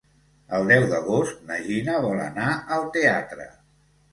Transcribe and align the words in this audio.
El 0.59 0.63
deu 0.69 0.85
d'agost 0.93 1.45
na 1.51 1.59
Gina 1.67 1.99
vol 2.07 2.25
anar 2.25 2.49
al 2.79 2.89
teatre. 2.99 3.47